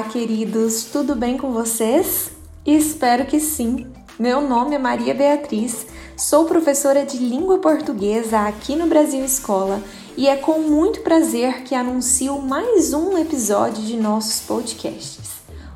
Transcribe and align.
Olá, 0.00 0.08
queridos, 0.08 0.84
tudo 0.84 1.14
bem 1.14 1.36
com 1.36 1.52
vocês? 1.52 2.30
Espero 2.64 3.26
que 3.26 3.38
sim. 3.38 3.86
Meu 4.18 4.40
nome 4.40 4.74
é 4.74 4.78
Maria 4.78 5.12
Beatriz, 5.12 5.86
sou 6.16 6.46
professora 6.46 7.04
de 7.04 7.18
língua 7.18 7.58
portuguesa 7.58 8.40
aqui 8.48 8.74
no 8.74 8.86
Brasil 8.86 9.22
Escola 9.22 9.82
e 10.16 10.26
é 10.26 10.36
com 10.36 10.60
muito 10.60 11.02
prazer 11.02 11.64
que 11.64 11.74
anuncio 11.74 12.40
mais 12.40 12.94
um 12.94 13.18
episódio 13.18 13.82
de 13.82 13.98
nossos 13.98 14.40
podcasts. 14.40 15.32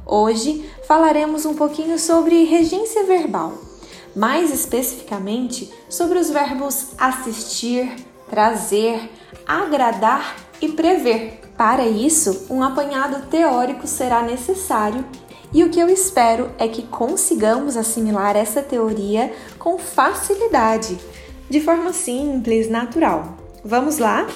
Hoje 0.06 0.70
falaremos 0.88 1.44
um 1.44 1.52
pouquinho 1.52 1.98
sobre 1.98 2.44
regência 2.44 3.04
verbal, 3.04 3.52
mais 4.16 4.50
especificamente 4.50 5.70
sobre 5.86 6.18
os 6.18 6.30
verbos 6.30 6.92
assistir, 6.96 7.94
trazer, 8.30 9.06
agradar 9.46 10.34
e 10.62 10.70
prever. 10.70 11.43
Para 11.56 11.86
isso, 11.86 12.46
um 12.50 12.62
apanhado 12.62 13.26
teórico 13.28 13.86
será 13.86 14.22
necessário 14.22 15.04
e 15.52 15.62
o 15.62 15.70
que 15.70 15.78
eu 15.78 15.88
espero 15.88 16.50
é 16.58 16.66
que 16.66 16.82
consigamos 16.82 17.76
assimilar 17.76 18.36
essa 18.36 18.60
teoria 18.60 19.32
com 19.56 19.78
facilidade, 19.78 20.98
de 21.48 21.60
forma 21.60 21.92
simples, 21.92 22.68
natural. 22.68 23.36
Vamos 23.64 23.98
lá? 23.98 24.26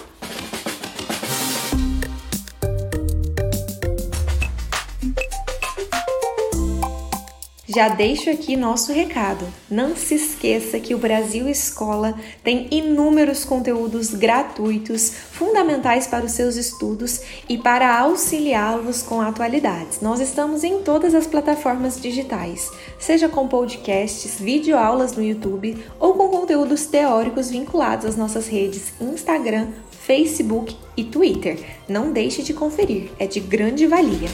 Já 7.69 7.91
deixo 7.91 8.31
aqui 8.31 8.57
nosso 8.57 8.95
recado. 8.95 9.47
Não 9.71 9.95
se 9.95 10.15
esqueça 10.15 10.81
que 10.81 10.95
o 10.95 10.99
Brasil 10.99 11.47
Escola 11.47 12.19
tem 12.43 12.67
inúmeros 12.71 13.45
conteúdos 13.45 14.15
gratuitos, 14.15 15.11
fundamentais 15.11 16.07
para 16.07 16.25
os 16.25 16.33
seus 16.33 16.57
estudos 16.57 17.21
e 17.47 17.59
para 17.59 17.99
auxiliá-los 17.99 19.03
com 19.03 19.21
atualidades. 19.21 20.01
Nós 20.01 20.19
estamos 20.19 20.65
em 20.65 20.81
todas 20.83 21.15
as 21.15 21.27
plataformas 21.27 22.01
digitais, 22.01 22.71
seja 22.99 23.29
com 23.29 23.47
podcasts, 23.47 24.41
videoaulas 24.41 25.15
no 25.15 25.23
YouTube 25.23 25.77
ou 26.01 26.15
com 26.15 26.29
conteúdos 26.29 26.87
teóricos 26.87 27.51
vinculados 27.51 28.07
às 28.07 28.17
nossas 28.17 28.49
redes 28.49 28.95
Instagram, 28.99 29.69
Facebook 29.91 30.75
e 30.97 31.05
Twitter. 31.05 31.63
Não 31.87 32.13
deixe 32.13 32.43
de 32.43 32.55
conferir, 32.55 33.11
é 33.19 33.27
de 33.27 33.41
grande 33.41 33.87
valia. 33.87 34.31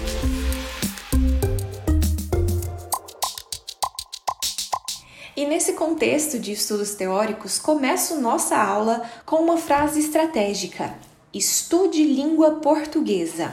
E 5.37 5.45
nesse 5.47 5.73
contexto 5.73 6.39
de 6.39 6.53
estudos 6.53 6.95
teóricos, 6.95 7.59
começo 7.59 8.21
nossa 8.21 8.57
aula 8.57 9.03
com 9.27 9.37
uma 9.37 9.57
frase 9.57 9.99
estratégica: 9.99 10.95
Estude 11.33 12.05
língua 12.05 12.53
portuguesa. 12.61 13.53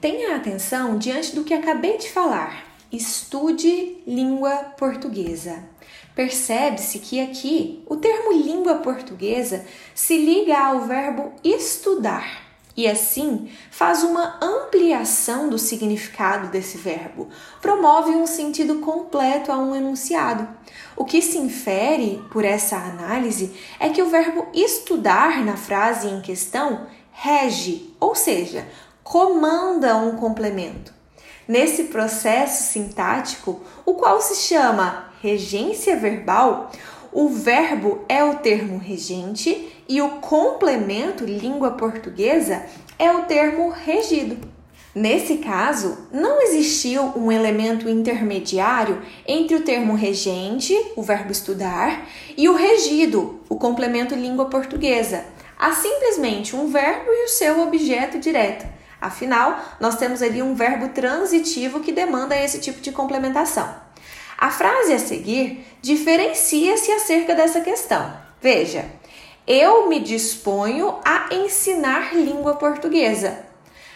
Tenha 0.00 0.36
atenção 0.36 0.98
diante 0.98 1.34
do 1.34 1.44
que 1.44 1.54
acabei 1.54 1.96
de 1.96 2.10
falar. 2.10 2.66
Estude 2.92 3.98
língua 4.06 4.74
portuguesa. 4.76 5.64
Percebe-se 6.14 6.98
que 6.98 7.20
aqui 7.20 7.82
o 7.86 7.96
termo 7.96 8.32
língua 8.32 8.76
portuguesa 8.76 9.64
se 9.94 10.18
liga 10.18 10.58
ao 10.58 10.82
verbo 10.82 11.32
estudar 11.42 12.47
e 12.78 12.86
assim 12.86 13.50
faz 13.72 14.04
uma 14.04 14.38
ampliação 14.40 15.48
do 15.48 15.58
significado 15.58 16.46
desse 16.46 16.78
verbo, 16.78 17.28
promove 17.60 18.12
um 18.12 18.24
sentido 18.24 18.76
completo 18.76 19.50
a 19.50 19.58
um 19.58 19.74
enunciado. 19.74 20.46
O 20.94 21.04
que 21.04 21.20
se 21.20 21.38
infere 21.38 22.22
por 22.30 22.44
essa 22.44 22.76
análise 22.76 23.52
é 23.80 23.88
que 23.88 24.00
o 24.00 24.08
verbo 24.08 24.46
estudar 24.54 25.44
na 25.44 25.56
frase 25.56 26.06
em 26.06 26.20
questão 26.20 26.86
rege, 27.10 27.92
ou 27.98 28.14
seja, 28.14 28.64
comanda 29.02 29.96
um 29.96 30.14
complemento. 30.14 30.94
Nesse 31.48 31.84
processo 31.84 32.72
sintático, 32.72 33.60
o 33.84 33.94
qual 33.94 34.20
se 34.20 34.36
chama 34.36 35.12
regência 35.20 35.96
verbal, 35.96 36.70
o 37.10 37.28
verbo 37.28 38.04
é 38.08 38.22
o 38.22 38.36
termo 38.36 38.78
regente 38.78 39.77
e 39.88 40.02
o 40.02 40.20
complemento 40.20 41.24
língua 41.24 41.70
portuguesa 41.72 42.62
é 42.98 43.10
o 43.10 43.22
termo 43.22 43.70
regido. 43.70 44.36
Nesse 44.94 45.38
caso, 45.38 46.08
não 46.12 46.42
existiu 46.42 47.02
um 47.14 47.30
elemento 47.30 47.88
intermediário 47.88 49.00
entre 49.26 49.56
o 49.56 49.62
termo 49.62 49.94
regente, 49.94 50.74
o 50.96 51.02
verbo 51.02 51.30
estudar, 51.30 52.06
e 52.36 52.48
o 52.48 52.54
regido, 52.54 53.40
o 53.48 53.56
complemento 53.56 54.14
língua 54.14 54.46
portuguesa. 54.46 55.24
Há 55.58 55.72
simplesmente 55.72 56.56
um 56.56 56.68
verbo 56.68 57.10
e 57.10 57.24
o 57.24 57.28
seu 57.28 57.60
objeto 57.62 58.18
direto. 58.18 58.66
Afinal, 59.00 59.60
nós 59.78 59.96
temos 59.96 60.22
ali 60.22 60.42
um 60.42 60.54
verbo 60.54 60.88
transitivo 60.88 61.80
que 61.80 61.92
demanda 61.92 62.36
esse 62.36 62.58
tipo 62.58 62.80
de 62.80 62.90
complementação. 62.90 63.72
A 64.36 64.50
frase 64.50 64.92
a 64.92 64.98
seguir 64.98 65.64
diferencia-se 65.80 66.90
acerca 66.92 67.34
dessa 67.34 67.60
questão. 67.60 68.12
Veja, 68.40 68.84
eu 69.48 69.88
me 69.88 69.98
disponho 69.98 70.96
a 71.02 71.34
ensinar 71.34 72.14
língua 72.14 72.56
portuguesa. 72.56 73.46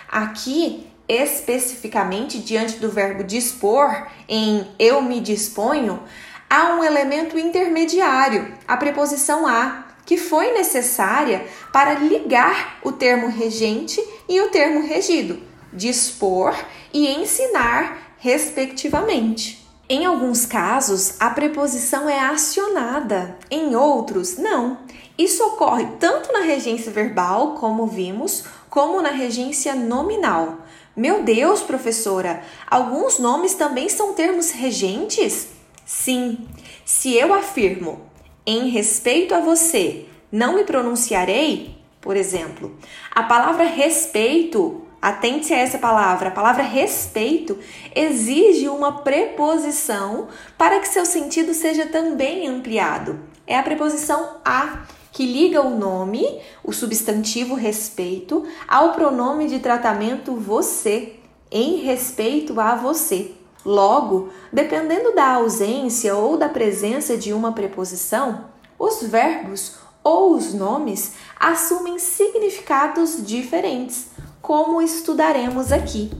Aqui, 0.09 0.87
especificamente 1.07 2.39
diante 2.39 2.79
do 2.79 2.91
verbo 2.91 3.23
dispor, 3.23 4.07
em 4.27 4.67
eu 4.79 5.03
me 5.03 5.21
disponho, 5.21 6.03
há 6.49 6.75
um 6.75 6.83
elemento 6.83 7.39
intermediário, 7.39 8.55
a 8.67 8.79
preposição 8.79 9.47
a, 9.47 9.89
que 10.07 10.17
foi 10.17 10.53
necessária 10.53 11.47
para 11.71 11.95
ligar 11.95 12.79
o 12.83 12.91
termo 12.91 13.29
regente 13.29 14.03
e 14.27 14.41
o 14.41 14.49
termo 14.49 14.87
regido, 14.87 15.39
dispor 15.71 16.57
e 16.95 17.09
ensinar, 17.09 18.15
respectivamente. 18.17 19.63
Em 19.87 20.07
alguns 20.07 20.47
casos, 20.47 21.21
a 21.21 21.29
preposição 21.29 22.09
é 22.09 22.19
acionada, 22.19 23.37
em 23.51 23.77
outros, 23.77 24.39
não. 24.39 24.79
Isso 25.17 25.45
ocorre 25.45 25.87
tanto 25.99 26.33
na 26.33 26.41
regência 26.41 26.91
verbal, 26.91 27.55
como 27.55 27.87
vimos, 27.87 28.45
como 28.71 29.03
na 29.03 29.11
regência 29.11 29.75
nominal. 29.75 30.59
Meu 30.97 31.23
Deus, 31.23 31.63
professora, 31.63 32.43
alguns 32.71 33.19
nomes 33.19 33.55
também 33.55 33.89
são 33.89 34.15
termos 34.15 34.51
regentes? 34.51 35.49
Sim. 35.85 36.47
Se 36.85 37.15
eu 37.15 37.33
afirmo, 37.33 38.01
em 38.47 38.69
respeito 38.69 39.35
a 39.35 39.41
você, 39.41 40.07
não 40.31 40.55
me 40.55 40.65
pronunciarei, 40.65 41.79
por 42.01 42.17
exemplo, 42.17 42.77
a 43.15 43.23
palavra 43.23 43.65
respeito 43.65 44.87
Atente 45.03 45.53
a 45.53 45.59
essa 45.59 45.79
palavra. 45.79 46.29
A 46.29 46.33
palavra 46.33 46.63
respeito 46.63 47.59
exige 47.93 48.69
uma 48.69 49.03
preposição 49.03 50.29
para 50.57 50.79
que 50.79 50.87
seu 50.87 51.05
sentido 51.05 51.53
seja 51.53 51.87
também 51.87 52.47
ampliado. 52.47 53.19
É 53.45 53.59
a 53.59 53.65
preposição 53.65 54.37
a 54.45 54.85
que 55.13 55.27
liga 55.27 55.61
o 55.61 55.79
nome, 55.79 56.41
o 56.65 56.73
substantivo 56.73 57.55
respeito, 57.55 58.45
ao 58.67 58.93
pronome 58.93 59.47
de 59.47 59.59
tratamento 59.59 60.35
você, 60.35 61.17
em 61.51 61.77
respeito 61.77 62.59
a 62.59 62.75
você. 62.75 63.33
Logo, 63.65 64.31
dependendo 64.53 65.15
da 65.15 65.35
ausência 65.35 66.17
ou 66.17 66.37
da 66.37 66.49
presença 66.49 67.17
de 67.17 67.33
uma 67.33 67.53
preposição, 67.53 68.47
os 68.79 69.03
verbos 69.03 69.77
ou 70.03 70.35
os 70.35 70.53
nomes 70.53 71.13
assumem 71.39 71.99
significados 71.99 73.25
diferentes 73.25 74.09
como 74.41 74.83
estudaremos 74.83 75.71
aqui. 75.71 76.11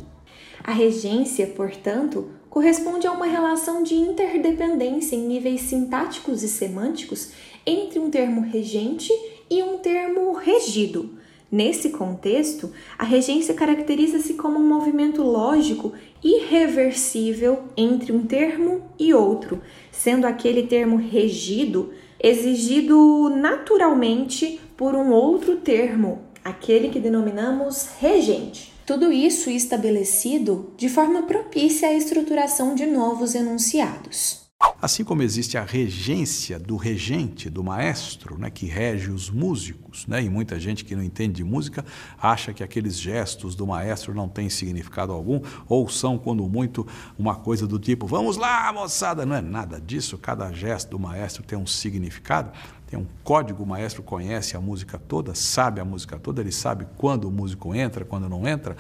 A 0.63 0.71
regência, 0.71 1.49
portanto, 1.49 2.31
corresponde 2.49 3.07
a 3.07 3.13
uma 3.13 3.27
relação 3.27 3.83
de 3.83 3.95
interdependência 3.95 5.17
em 5.17 5.27
níveis 5.27 5.63
sintáticos 5.63 6.45
e 6.45 6.49
semânticos 6.49 7.31
entre 7.67 7.99
um 7.99 8.11
termo 8.11 8.41
regente 8.41 9.13
e 9.51 9.63
um 9.63 9.79
termo 9.79 10.33
regido. 10.33 11.19
Nesse 11.51 11.91
contexto, 11.91 12.73
a 12.99 13.05
regência 13.05 13.53
caracteriza-se 13.53 14.35
como 14.35 14.59
um 14.59 14.67
movimento 14.67 15.23
lógico 15.23 15.93
irreversível 16.25 17.65
entre 17.77 18.11
um 18.11 18.25
termo 18.25 18.83
e 18.99 19.13
outro, 19.13 19.61
sendo 19.91 20.27
aquele 20.27 20.63
termo 20.63 20.97
regido 20.97 21.93
exigido 22.23 23.29
naturalmente 23.31 24.61
por 24.77 24.95
um 24.95 25.11
outro 25.11 25.57
termo 25.57 26.21
aquele 26.45 26.89
que 26.89 27.01
denominamos 27.01 27.89
regente. 28.01 28.73
Tudo 28.87 29.13
isso 29.13 29.51
estabelecido 29.51 30.73
de 30.77 30.89
forma 30.89 31.23
propícia 31.23 31.89
à 31.89 31.93
estruturação 31.93 32.75
de 32.75 32.87
novos 32.87 33.35
enunciados. 33.35 34.42
Assim 34.81 35.05
como 35.05 35.23
existe 35.23 35.57
a 35.57 35.65
regência 35.65 36.59
do 36.59 36.77
regente, 36.77 37.49
do 37.49 37.63
maestro, 37.63 38.37
né, 38.37 38.51
que 38.51 38.67
rege 38.67 39.11
os 39.11 39.31
músicos, 39.31 40.07
né, 40.07 40.23
e 40.23 40.29
muita 40.29 40.59
gente 40.59 40.85
que 40.85 40.97
não 40.97 41.03
entende 41.03 41.35
de 41.35 41.45
música 41.45 41.85
acha 42.21 42.53
que 42.53 42.65
aqueles 42.65 42.99
gestos 42.99 43.55
do 43.55 43.67
maestro 43.67 44.13
não 44.13 44.29
têm 44.29 44.49
significado 44.49 45.13
algum, 45.13 45.41
ou 45.69 45.89
são, 45.89 46.19
quando 46.19 46.49
muito, 46.49 46.87
uma 47.19 47.37
coisa 47.37 47.67
do 47.67 47.79
tipo: 47.79 48.07
vamos 48.07 48.37
lá, 48.37 48.73
moçada! 48.73 49.25
Não 49.25 49.37
é 49.37 49.41
nada 49.41 49.81
disso, 49.81 50.19
cada 50.19 50.53
gesto 50.53 50.91
do 50.91 50.99
maestro 50.99 51.43
tem 51.43 51.57
um 51.57 51.67
significado 51.67 52.53
tem 52.93 53.01
um 53.01 53.07
código, 53.25 53.63
o 53.63 53.67
maestro 53.67 54.03
conhece 54.03 54.55
a 54.55 54.61
música 54.61 54.99
toda, 54.99 55.35
sabe 55.35 55.81
a 55.81 55.85
música 55.85 56.19
toda, 56.19 56.43
ele 56.43 56.53
sabe 56.53 56.87
quando 56.99 57.25
o 57.25 57.31
músico 57.31 57.75
entra, 57.75 58.05
quando 58.05 58.29
não 58.29 58.47
entra, 58.47 58.77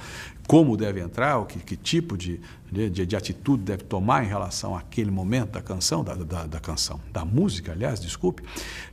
como 0.46 0.76
deve 0.76 1.00
entrar, 1.00 1.44
que, 1.46 1.58
que 1.58 1.76
tipo 1.76 2.16
de, 2.16 2.40
de, 2.70 3.06
de, 3.06 3.16
atitude 3.16 3.62
deve 3.62 3.84
tomar 3.84 4.24
em 4.24 4.26
relação 4.26 4.76
àquele 4.76 5.10
momento 5.10 5.52
da 5.52 5.62
canção, 5.62 6.02
da, 6.02 6.14
da, 6.14 6.46
da 6.46 6.60
canção, 6.60 7.00
da 7.12 7.24
música, 7.24 7.72
aliás, 7.72 8.00
desculpe. 8.00 8.42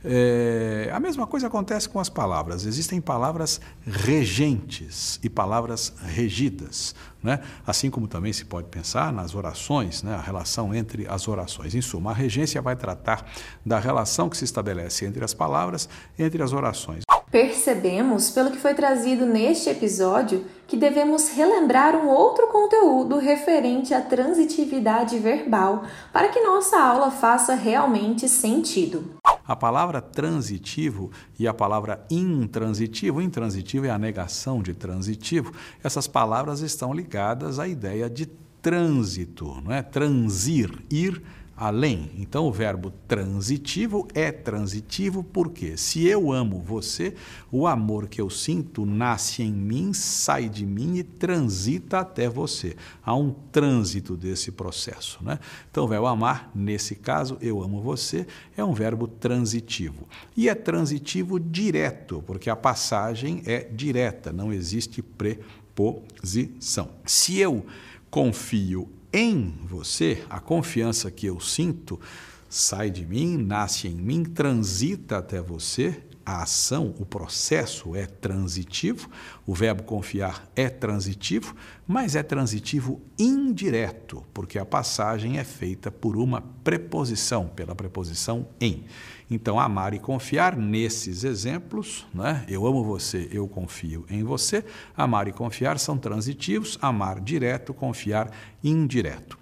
É, 0.04 0.90
a 0.92 1.00
mesma 1.00 1.26
coisa 1.26 1.48
acontece 1.48 1.88
com 1.88 1.98
as 1.98 2.08
palavras. 2.08 2.66
Existem 2.66 3.00
palavras 3.00 3.60
regentes 3.84 5.18
e 5.22 5.28
palavras 5.28 5.92
regidas. 6.04 6.94
Né? 7.22 7.40
Assim 7.66 7.90
como 7.90 8.08
também 8.08 8.32
se 8.32 8.44
pode 8.44 8.68
pensar 8.68 9.12
nas 9.12 9.34
orações, 9.34 10.02
né? 10.02 10.14
a 10.14 10.20
relação 10.20 10.74
entre 10.74 11.06
as 11.06 11.28
orações. 11.28 11.74
Em 11.74 11.80
suma, 11.82 12.12
a 12.12 12.14
regência 12.14 12.62
vai 12.62 12.76
tratar 12.76 13.26
da 13.64 13.78
relação 13.78 14.28
que 14.28 14.36
se 14.36 14.44
estabelece 14.44 15.04
entre 15.04 15.24
as 15.24 15.34
palavras, 15.34 15.88
entre 16.18 16.42
as 16.42 16.52
orações. 16.52 17.02
Percebemos, 17.30 18.28
pelo 18.30 18.50
que 18.50 18.58
foi 18.58 18.74
trazido 18.74 19.24
neste 19.24 19.70
episódio, 19.70 20.44
que 20.66 20.76
devemos 20.76 21.28
relembrar 21.28 21.94
um 21.94 22.08
outro 22.08 22.48
conteúdo 22.48 23.18
referente 23.18 23.94
à 23.94 24.00
transitividade 24.00 25.16
verbal 25.16 25.84
para 26.12 26.28
que 26.28 26.40
nossa 26.40 26.76
aula 26.76 27.08
faça 27.12 27.54
realmente 27.54 28.28
sentido. 28.28 29.14
A 29.46 29.54
palavra 29.54 30.00
transitivo 30.00 31.12
e 31.38 31.46
a 31.46 31.54
palavra 31.54 32.04
intransitivo, 32.10 33.22
intransitivo 33.22 33.86
é 33.86 33.90
a 33.90 33.98
negação 33.98 34.60
de 34.60 34.74
transitivo, 34.74 35.52
essas 35.84 36.08
palavras 36.08 36.60
estão 36.60 36.92
ligadas 36.92 37.60
à 37.60 37.68
ideia 37.68 38.10
de 38.10 38.26
trânsito, 38.60 39.60
não 39.62 39.72
é? 39.72 39.82
Transir, 39.82 40.82
ir 40.90 41.22
além. 41.60 42.10
Então, 42.16 42.46
o 42.46 42.52
verbo 42.52 42.90
transitivo 43.06 44.08
é 44.14 44.32
transitivo 44.32 45.22
porque, 45.22 45.76
se 45.76 46.06
eu 46.06 46.32
amo 46.32 46.58
você, 46.58 47.14
o 47.52 47.66
amor 47.66 48.08
que 48.08 48.18
eu 48.18 48.30
sinto 48.30 48.86
nasce 48.86 49.42
em 49.42 49.52
mim, 49.52 49.92
sai 49.92 50.48
de 50.48 50.64
mim 50.64 50.96
e 50.96 51.02
transita 51.02 51.98
até 51.98 52.30
você. 52.30 52.74
Há 53.04 53.14
um 53.14 53.34
trânsito 53.52 54.16
desse 54.16 54.50
processo. 54.50 55.22
Né? 55.22 55.38
Então, 55.70 55.84
o 55.84 55.88
verbo 55.88 56.06
amar, 56.06 56.50
nesse 56.54 56.94
caso, 56.94 57.36
eu 57.42 57.62
amo 57.62 57.82
você, 57.82 58.26
é 58.56 58.64
um 58.64 58.72
verbo 58.72 59.06
transitivo. 59.06 60.08
E 60.34 60.48
é 60.48 60.54
transitivo 60.54 61.38
direto, 61.38 62.24
porque 62.26 62.48
a 62.48 62.56
passagem 62.56 63.42
é 63.44 63.64
direta, 63.64 64.32
não 64.32 64.50
existe 64.50 65.02
preposição. 65.02 66.88
Se 67.04 67.38
eu 67.38 67.66
confio 68.10 68.88
em 69.12 69.54
você, 69.64 70.24
a 70.28 70.40
confiança 70.40 71.10
que 71.10 71.26
eu 71.26 71.40
sinto 71.40 72.00
sai 72.48 72.90
de 72.90 73.04
mim, 73.04 73.36
nasce 73.36 73.88
em 73.88 73.94
mim, 73.94 74.24
transita 74.24 75.18
até 75.18 75.40
você. 75.40 76.02
A 76.24 76.42
ação, 76.42 76.94
o 76.98 77.06
processo 77.06 77.96
é 77.96 78.06
transitivo, 78.06 79.08
o 79.46 79.54
verbo 79.54 79.82
confiar 79.82 80.48
é 80.54 80.68
transitivo, 80.68 81.54
mas 81.86 82.14
é 82.14 82.22
transitivo 82.22 83.00
indireto, 83.18 84.24
porque 84.32 84.58
a 84.58 84.64
passagem 84.64 85.38
é 85.38 85.44
feita 85.44 85.90
por 85.90 86.16
uma 86.16 86.42
preposição, 86.62 87.48
pela 87.48 87.74
preposição 87.74 88.46
em. 88.60 88.84
Então, 89.30 89.58
amar 89.58 89.94
e 89.94 89.98
confiar, 89.98 90.56
nesses 90.56 91.24
exemplos, 91.24 92.06
né? 92.12 92.44
eu 92.48 92.66
amo 92.66 92.84
você, 92.84 93.28
eu 93.32 93.46
confio 93.48 94.04
em 94.10 94.24
você, 94.24 94.64
amar 94.96 95.28
e 95.28 95.32
confiar 95.32 95.78
são 95.78 95.96
transitivos, 95.96 96.78
amar 96.82 97.20
direto, 97.20 97.72
confiar 97.72 98.30
indireto. 98.62 99.38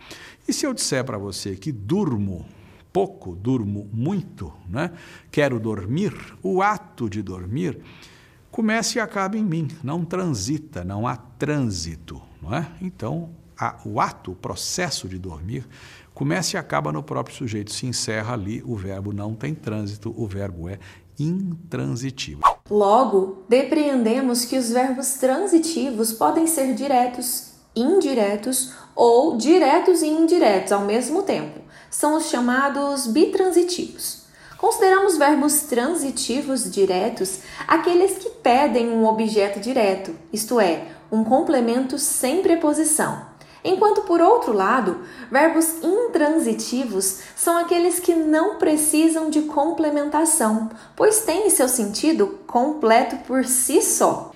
E 0.47 0.53
se 0.53 0.67
eu 0.67 0.73
disser 0.73 1.05
para 1.05 1.19
você 1.19 1.57
que 1.57 1.73
durmo 1.73 2.47
pouco, 2.99 3.37
durmo 3.37 3.89
muito, 3.93 4.53
né? 4.69 4.91
quero 5.31 5.61
dormir, 5.61 6.13
o 6.43 6.61
ato 6.61 7.09
de 7.09 7.23
dormir 7.23 7.79
começa 8.51 8.99
e 8.99 9.01
acaba 9.01 9.39
em 9.39 9.45
mim, 9.45 9.69
não 9.85 10.05
transita, 10.05 10.83
não 10.83 11.07
há 11.07 11.17
trânsito. 11.17 12.21
Não 12.43 12.53
é? 12.53 12.67
Então, 12.83 13.31
a, 13.57 13.77
o 13.85 14.01
ato, 14.01 14.33
o 14.33 14.35
processo 14.35 15.07
de 15.07 15.17
dormir, 15.17 15.65
começa 16.13 16.57
e 16.57 16.59
acaba 16.59 16.91
no 16.91 17.01
próprio 17.01 17.37
sujeito, 17.37 17.73
se 17.73 17.87
encerra 17.87 18.33
ali, 18.35 18.65
o 18.67 18.75
verbo 18.75 19.13
não 19.13 19.33
tem 19.33 19.55
trânsito, 19.55 20.13
o 20.17 20.27
verbo 20.27 20.69
é 20.69 20.81
intransitivo. 21.21 22.41
Logo, 22.69 23.45
depreendemos 23.49 24.45
que 24.45 24.59
os 24.59 24.71
verbos 24.71 25.15
transitivos 25.15 26.13
podem 26.13 26.49
ser 26.49 26.75
diretos, 26.75 27.53
indiretos 27.81 28.73
ou 28.95 29.37
diretos 29.37 30.03
e 30.03 30.09
indiretos 30.09 30.73
ao 30.73 30.83
mesmo 30.83 31.23
tempo. 31.23 31.61
São 31.91 32.17
os 32.17 32.29
chamados 32.29 33.07
bitransitivos. 33.07 34.23
Consideramos 34.59 35.17
verbos 35.17 35.61
transitivos 35.63 36.69
diretos 36.71 37.39
aqueles 37.67 38.19
que 38.19 38.29
pedem 38.29 38.91
um 38.91 39.07
objeto 39.07 39.61
direto, 39.61 40.13
isto 40.33 40.59
é, 40.59 40.89
um 41.13 41.23
complemento 41.23 41.97
sem 41.97 42.43
preposição. 42.43 43.27
Enquanto, 43.65 44.03
por 44.03 44.21
outro 44.21 44.53
lado, 44.53 45.03
verbos 45.31 45.83
intransitivos 45.83 47.21
são 47.37 47.57
aqueles 47.57 47.99
que 48.01 48.15
não 48.15 48.57
precisam 48.57 49.31
de 49.31 49.43
complementação, 49.43 50.71
pois 50.97 51.21
têm 51.21 51.51
seu 51.51 51.69
sentido 51.69 52.39
completo 52.47 53.17
por 53.27 53.45
si 53.45 53.83
só. 53.83 54.28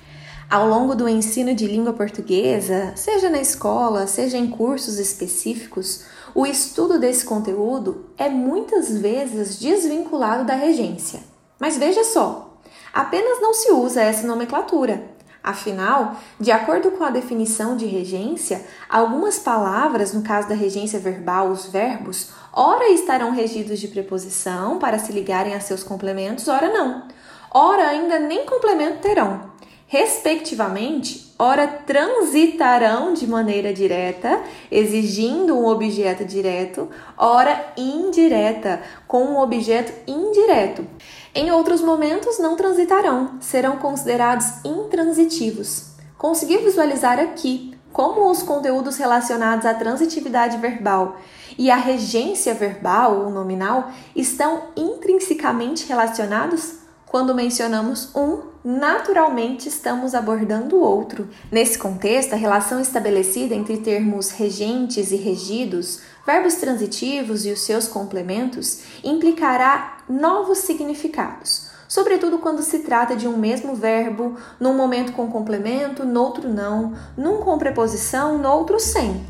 Ao 0.52 0.68
longo 0.68 0.94
do 0.94 1.08
ensino 1.08 1.54
de 1.54 1.66
língua 1.66 1.94
portuguesa, 1.94 2.92
seja 2.94 3.30
na 3.30 3.40
escola, 3.40 4.06
seja 4.06 4.36
em 4.36 4.50
cursos 4.50 4.98
específicos, 4.98 6.04
o 6.34 6.44
estudo 6.44 6.98
desse 6.98 7.24
conteúdo 7.24 8.10
é 8.18 8.28
muitas 8.28 8.94
vezes 8.94 9.58
desvinculado 9.58 10.44
da 10.44 10.52
regência. 10.52 11.20
Mas 11.58 11.78
veja 11.78 12.04
só, 12.04 12.58
apenas 12.92 13.40
não 13.40 13.54
se 13.54 13.72
usa 13.72 14.02
essa 14.02 14.26
nomenclatura. 14.26 15.02
Afinal, 15.42 16.16
de 16.38 16.52
acordo 16.52 16.90
com 16.90 17.02
a 17.02 17.08
definição 17.08 17.74
de 17.74 17.86
regência, 17.86 18.62
algumas 18.90 19.38
palavras, 19.38 20.12
no 20.12 20.20
caso 20.20 20.50
da 20.50 20.54
regência 20.54 21.00
verbal, 21.00 21.48
os 21.48 21.64
verbos, 21.64 22.28
ora 22.52 22.90
estarão 22.90 23.30
regidos 23.30 23.80
de 23.80 23.88
preposição 23.88 24.78
para 24.78 24.98
se 24.98 25.12
ligarem 25.12 25.54
a 25.54 25.60
seus 25.60 25.82
complementos, 25.82 26.46
ora 26.46 26.70
não. 26.70 27.08
Ora 27.50 27.88
ainda 27.88 28.18
nem 28.18 28.44
complemento 28.44 28.98
terão. 28.98 29.51
Respectivamente, 29.92 31.34
ora 31.38 31.66
transitarão 31.66 33.12
de 33.12 33.26
maneira 33.26 33.74
direta, 33.74 34.40
exigindo 34.70 35.54
um 35.54 35.66
objeto 35.66 36.24
direto, 36.24 36.88
ora 37.14 37.74
indireta, 37.76 38.80
com 39.06 39.22
um 39.22 39.38
objeto 39.38 39.92
indireto. 40.06 40.86
Em 41.34 41.50
outros 41.50 41.82
momentos, 41.82 42.38
não 42.38 42.56
transitarão, 42.56 43.36
serão 43.38 43.76
considerados 43.76 44.64
intransitivos. 44.64 45.90
Consegui 46.16 46.56
visualizar 46.56 47.20
aqui 47.20 47.76
como 47.92 48.30
os 48.30 48.42
conteúdos 48.42 48.96
relacionados 48.96 49.66
à 49.66 49.74
transitividade 49.74 50.56
verbal 50.56 51.18
e 51.58 51.70
à 51.70 51.76
regência 51.76 52.54
verbal 52.54 53.26
ou 53.26 53.30
nominal 53.30 53.90
estão 54.16 54.68
intrinsecamente 54.74 55.86
relacionados? 55.86 56.81
Quando 57.12 57.34
mencionamos 57.34 58.08
um, 58.16 58.38
naturalmente 58.64 59.68
estamos 59.68 60.14
abordando 60.14 60.76
o 60.76 60.80
outro. 60.80 61.28
Nesse 61.50 61.78
contexto, 61.78 62.32
a 62.32 62.38
relação 62.38 62.80
estabelecida 62.80 63.54
entre 63.54 63.76
termos 63.76 64.30
regentes 64.30 65.12
e 65.12 65.16
regidos 65.16 66.00
verbos 66.26 66.54
transitivos 66.54 67.44
e 67.44 67.50
os 67.50 67.60
seus 67.60 67.86
complementos 67.86 68.80
implicará 69.04 69.98
novos 70.08 70.60
significados, 70.60 71.68
sobretudo 71.86 72.38
quando 72.38 72.62
se 72.62 72.78
trata 72.78 73.14
de 73.14 73.28
um 73.28 73.36
mesmo 73.36 73.74
verbo, 73.74 74.38
num 74.58 74.74
momento 74.74 75.12
com 75.12 75.30
complemento, 75.30 76.06
noutro 76.06 76.48
não, 76.48 76.94
num 77.14 77.42
com 77.42 77.58
preposição, 77.58 78.38
noutro 78.38 78.80
sem. 78.80 79.20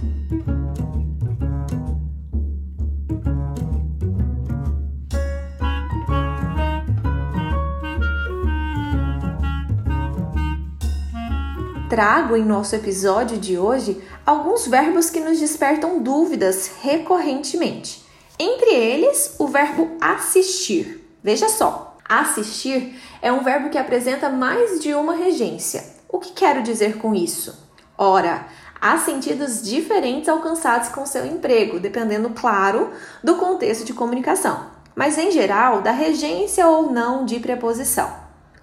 Trago 11.92 12.34
em 12.34 12.42
nosso 12.42 12.74
episódio 12.74 13.36
de 13.36 13.58
hoje 13.58 14.02
alguns 14.24 14.66
verbos 14.66 15.10
que 15.10 15.20
nos 15.20 15.38
despertam 15.38 16.02
dúvidas 16.02 16.70
recorrentemente. 16.80 18.02
Entre 18.38 18.70
eles, 18.70 19.36
o 19.38 19.46
verbo 19.46 19.90
assistir. 20.00 21.06
Veja 21.22 21.50
só, 21.50 21.98
assistir 22.08 22.98
é 23.20 23.30
um 23.30 23.44
verbo 23.44 23.68
que 23.68 23.76
apresenta 23.76 24.30
mais 24.30 24.80
de 24.80 24.94
uma 24.94 25.14
regência. 25.14 25.84
O 26.08 26.18
que 26.18 26.32
quero 26.32 26.62
dizer 26.62 26.96
com 26.96 27.14
isso? 27.14 27.68
Ora, 27.98 28.46
Há 28.80 28.98
sentidos 28.98 29.62
diferentes 29.62 30.28
alcançados 30.28 30.88
com 30.88 31.06
seu 31.06 31.24
emprego, 31.24 31.78
dependendo, 31.78 32.30
claro, 32.30 32.90
do 33.22 33.36
contexto 33.36 33.84
de 33.84 33.92
comunicação, 33.92 34.66
mas 34.96 35.16
em 35.18 35.30
geral, 35.30 35.82
da 35.82 35.92
regência 35.92 36.66
ou 36.66 36.90
não 36.90 37.24
de 37.24 37.38
preposição. 37.38 38.12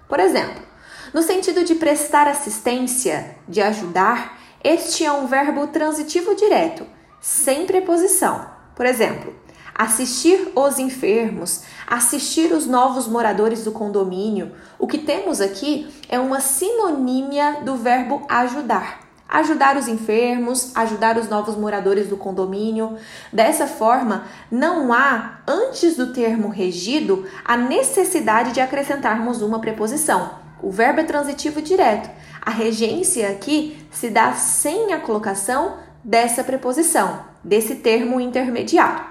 Por 0.06 0.20
exemplo, 0.20 0.69
no 1.12 1.22
sentido 1.22 1.64
de 1.64 1.74
prestar 1.74 2.28
assistência, 2.28 3.36
de 3.48 3.60
ajudar, 3.60 4.38
este 4.62 5.04
é 5.04 5.12
um 5.12 5.26
verbo 5.26 5.66
transitivo 5.68 6.34
direto, 6.34 6.86
sem 7.20 7.66
preposição. 7.66 8.46
Por 8.76 8.86
exemplo, 8.86 9.34
assistir 9.74 10.52
os 10.54 10.78
enfermos, 10.78 11.62
assistir 11.86 12.52
os 12.52 12.66
novos 12.66 13.08
moradores 13.08 13.64
do 13.64 13.72
condomínio. 13.72 14.52
O 14.78 14.86
que 14.86 14.98
temos 14.98 15.40
aqui 15.40 15.88
é 16.08 16.18
uma 16.20 16.40
sinonímia 16.40 17.62
do 17.64 17.76
verbo 17.76 18.22
ajudar. 18.28 19.00
Ajudar 19.26 19.76
os 19.76 19.88
enfermos, 19.88 20.72
ajudar 20.74 21.16
os 21.16 21.28
novos 21.28 21.56
moradores 21.56 22.08
do 22.08 22.16
condomínio. 22.16 22.96
Dessa 23.32 23.66
forma, 23.66 24.24
não 24.50 24.92
há, 24.92 25.40
antes 25.46 25.96
do 25.96 26.12
termo 26.12 26.48
regido, 26.48 27.26
a 27.44 27.56
necessidade 27.56 28.52
de 28.52 28.60
acrescentarmos 28.60 29.40
uma 29.40 29.60
preposição. 29.60 30.49
O 30.62 30.70
verbo 30.70 31.00
é 31.00 31.04
transitivo 31.04 31.62
direto. 31.62 32.10
A 32.40 32.50
regência 32.50 33.28
aqui 33.30 33.78
se 33.90 34.10
dá 34.10 34.32
sem 34.32 34.92
a 34.92 35.00
colocação 35.00 35.78
dessa 36.02 36.42
preposição, 36.42 37.24
desse 37.42 37.76
termo 37.76 38.20
intermediário. 38.20 39.04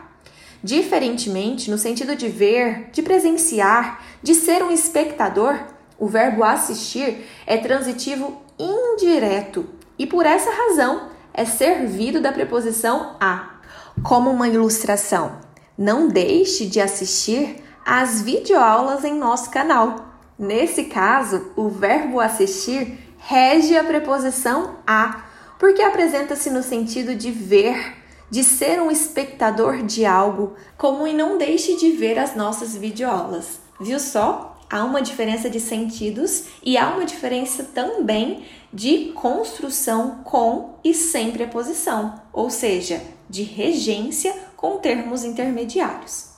Diferentemente, 0.63 1.71
no 1.71 1.77
sentido 1.77 2.15
de 2.15 2.27
ver, 2.27 2.89
de 2.91 3.01
presenciar, 3.01 4.03
de 4.21 4.35
ser 4.35 4.61
um 4.61 4.71
espectador, 4.71 5.57
o 5.97 6.07
verbo 6.07 6.43
assistir 6.43 7.25
é 7.45 7.57
transitivo 7.57 8.41
indireto 8.57 9.67
e 9.97 10.05
por 10.05 10.25
essa 10.25 10.49
razão 10.51 11.09
é 11.33 11.45
servido 11.45 12.19
da 12.19 12.31
preposição 12.31 13.15
a. 13.19 13.59
Como 14.03 14.29
uma 14.29 14.47
ilustração, 14.47 15.39
não 15.77 16.07
deixe 16.07 16.65
de 16.65 16.81
assistir 16.81 17.63
às 17.85 18.21
videoaulas 18.21 19.03
em 19.03 19.13
nosso 19.13 19.49
canal. 19.49 20.08
Nesse 20.39 20.85
caso, 20.85 21.51
o 21.57 21.67
verbo 21.67 22.17
assistir 22.17 22.97
rege 23.17 23.77
a 23.77 23.83
preposição 23.83 24.77
a, 24.87 25.25
porque 25.59 25.81
apresenta-se 25.81 26.49
no 26.49 26.63
sentido 26.63 27.13
de 27.13 27.29
ver, 27.29 27.97
de 28.29 28.41
ser 28.41 28.81
um 28.81 28.89
espectador 28.89 29.83
de 29.83 30.05
algo, 30.05 30.53
como 30.77 31.05
e 31.05 31.13
não 31.13 31.37
deixe 31.37 31.75
de 31.75 31.91
ver 31.91 32.17
as 32.17 32.37
nossas 32.37 32.73
videoaulas. 32.73 33.59
Viu 33.81 33.99
só? 33.99 34.57
Há 34.69 34.85
uma 34.85 35.01
diferença 35.01 35.49
de 35.49 35.59
sentidos 35.59 36.45
e 36.63 36.77
há 36.77 36.87
uma 36.87 37.03
diferença 37.03 37.63
também 37.63 38.45
de 38.71 39.11
construção 39.15 40.21
com 40.23 40.75
e 40.85 40.93
sem 40.93 41.31
preposição, 41.31 42.21
ou 42.31 42.49
seja, 42.49 43.01
de 43.29 43.43
regência 43.43 44.33
com 44.55 44.77
termos 44.77 45.25
intermediários. 45.25 46.28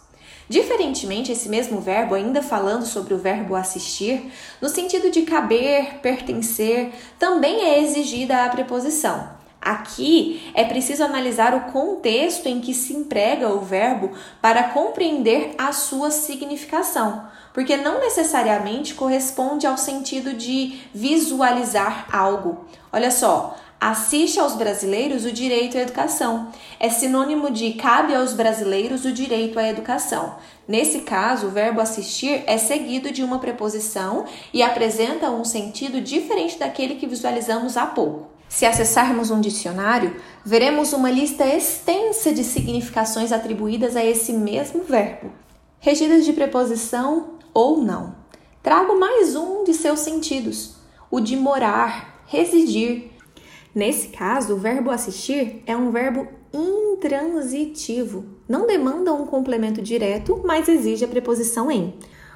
Diferentemente, 0.52 1.32
esse 1.32 1.48
mesmo 1.48 1.80
verbo, 1.80 2.14
ainda 2.14 2.44
falando 2.44 2.86
sobre 2.86 3.14
o 3.14 3.18
verbo 3.18 3.56
assistir, 3.56 4.34
no 4.60 4.68
sentido 4.68 5.10
de 5.10 5.22
caber, 5.22 6.00
pertencer, 6.02 6.92
também 7.18 7.62
é 7.62 7.80
exigida 7.80 8.44
a 8.44 8.50
preposição. 8.50 9.30
Aqui 9.62 10.52
é 10.54 10.66
preciso 10.66 11.06
analisar 11.06 11.56
o 11.56 11.72
contexto 11.72 12.48
em 12.48 12.60
que 12.60 12.74
se 12.74 12.94
emprega 12.94 13.48
o 13.48 13.62
verbo 13.62 14.12
para 14.42 14.64
compreender 14.64 15.56
a 15.58 15.72
sua 15.72 16.12
significação, 16.12 17.26
porque 17.54 17.78
não 17.78 18.02
necessariamente 18.02 18.94
corresponde 18.94 19.66
ao 19.66 19.78
sentido 19.78 20.34
de 20.34 20.82
visualizar 20.94 22.08
algo. 22.12 22.66
Olha 22.92 23.10
só, 23.10 23.56
assiste 23.82 24.40
aos 24.40 24.54
brasileiros 24.54 25.26
o 25.26 25.32
direito 25.32 25.76
à 25.76 25.82
educação. 25.82 26.50
É 26.80 26.88
sinônimo 26.88 27.50
de 27.50 27.74
cabe 27.74 28.14
aos 28.14 28.32
brasileiros 28.32 29.06
o 29.06 29.12
direito 29.12 29.58
à 29.58 29.68
educação. 29.68 30.36
Nesse 30.68 31.00
caso, 31.00 31.48
o 31.48 31.50
verbo 31.50 31.82
assistir 31.82 32.44
é 32.46 32.60
seguido 32.60 33.12
de 33.12 33.24
uma 33.24 33.40
preposição 33.40 34.26
e 34.54 34.62
apresenta 34.62 35.32
um 35.32 35.44
sentido 35.44 36.00
diferente 36.00 36.60
daquele 36.60 36.96
que 36.96 37.08
visualizamos 37.08 37.76
há 37.76 37.88
pouco. 37.88 38.30
Se 38.48 38.68
acessarmos 38.68 39.32
um 39.32 39.42
dicionário, 39.42 40.16
veremos 40.46 40.94
uma 40.94 41.10
lista 41.10 41.44
extensa 41.44 42.32
de 42.32 42.44
significações 42.44 43.32
atribuídas 43.32 43.96
a 43.96 44.06
esse 44.06 44.32
mesmo 44.32 44.84
verbo, 44.84 45.32
regidas 45.80 46.24
de 46.24 46.34
preposição 46.34 47.38
ou 47.52 47.82
não. 47.82 48.16
Trago 48.62 49.00
mais 49.00 49.36
um 49.36 49.64
de 49.64 49.74
seus 49.74 50.02
sentidos, 50.02 50.76
o 51.10 51.20
de 51.20 51.36
morar, 51.36 52.24
residir, 52.28 53.11
Nesse 53.74 54.10
caso, 54.10 54.56
o 54.56 54.58
verbo 54.58 54.90
assistir 54.90 55.64
é 55.66 55.76
um 55.76 55.92
verbo 55.92 56.28
intransitivo. 56.54 58.26
Não 58.48 58.68
demanda 58.68 59.14
um 59.14 59.26
complemento 59.26 59.82
direto, 59.82 60.42
mas 60.44 60.68
exige 60.68 61.06
a 61.06 61.08
preposição 61.08 61.72
em. 61.72 61.94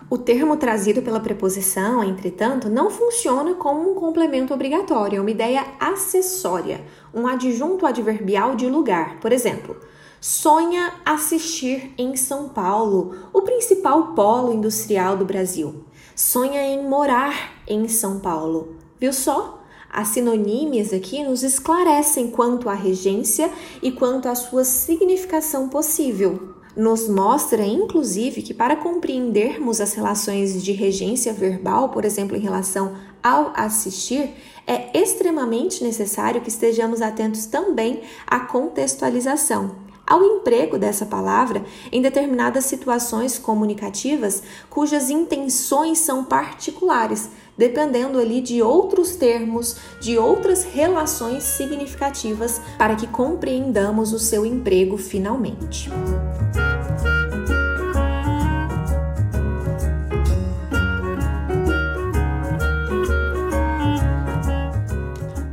O 0.07 0.17
termo 0.17 0.55
trazido 0.55 1.01
pela 1.01 1.19
preposição, 1.19 2.03
entretanto, 2.03 2.69
não 2.69 2.91
funciona 2.91 3.55
como 3.55 3.91
um 3.91 3.95
complemento 3.95 4.53
obrigatório, 4.53 5.17
é 5.17 5.21
uma 5.21 5.31
ideia 5.31 5.65
acessória, 5.79 6.81
um 7.11 7.25
adjunto 7.27 7.87
adverbial 7.87 8.55
de 8.55 8.67
lugar. 8.67 9.19
Por 9.19 9.33
exemplo, 9.33 9.75
sonha 10.21 10.93
assistir 11.03 11.91
em 11.97 12.15
São 12.15 12.49
Paulo, 12.49 13.15
o 13.33 13.41
principal 13.41 14.13
polo 14.13 14.53
industrial 14.53 15.17
do 15.17 15.25
Brasil. 15.25 15.83
Sonha 16.15 16.61
em 16.61 16.87
morar 16.87 17.55
em 17.67 17.87
São 17.87 18.19
Paulo. 18.19 18.75
Viu 18.99 19.11
só? 19.11 19.64
As 19.89 20.09
sinonímias 20.09 20.93
aqui 20.93 21.23
nos 21.23 21.43
esclarecem 21.43 22.29
quanto 22.29 22.69
à 22.69 22.73
regência 22.73 23.49
e 23.81 23.91
quanto 23.91 24.27
à 24.27 24.35
sua 24.35 24.63
significação 24.63 25.69
possível. 25.69 26.55
Nos 26.75 27.07
mostra, 27.07 27.65
inclusive, 27.65 28.41
que 28.41 28.53
para 28.53 28.75
compreendermos 28.75 29.79
as 29.79 29.93
relações 29.93 30.61
de 30.61 30.73
regência 30.73 31.31
verbal, 31.31 31.89
por 31.89 32.03
exemplo, 32.03 32.35
em 32.35 32.41
relação 32.41 32.95
ao 33.23 33.53
assistir, 33.55 34.31
é 34.67 34.97
extremamente 34.97 35.83
necessário 35.83 36.41
que 36.41 36.49
estejamos 36.49 37.01
atentos 37.01 37.45
também 37.45 38.01
à 38.27 38.41
contextualização 38.41 39.85
ao 40.05 40.23
emprego 40.23 40.77
dessa 40.77 41.05
palavra 41.05 41.65
em 41.91 42.01
determinadas 42.01 42.65
situações 42.65 43.39
comunicativas 43.39 44.43
cujas 44.69 45.09
intenções 45.09 45.99
são 45.99 46.23
particulares, 46.23 47.29
dependendo 47.57 48.19
ali 48.19 48.41
de 48.41 48.61
outros 48.61 49.15
termos, 49.15 49.77
de 49.99 50.17
outras 50.17 50.63
relações 50.63 51.43
significativas 51.43 52.61
para 52.77 52.95
que 52.95 53.07
compreendamos 53.07 54.13
o 54.13 54.19
seu 54.19 54.45
emprego 54.45 54.97
finalmente. 54.97 55.89